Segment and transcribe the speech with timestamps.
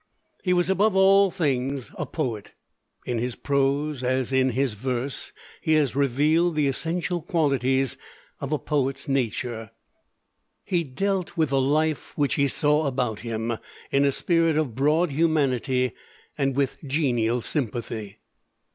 [0.41, 2.53] He was above all things a poet.
[3.05, 5.31] In his prose as in his verse
[5.61, 7.97] he has revealed the essential qualities
[8.39, 9.69] of a poet's nature:
[10.63, 13.55] he dealt with the life which he saw about him
[13.91, 15.91] in a spirit of broad humanity
[16.35, 18.17] and with genial sympathy.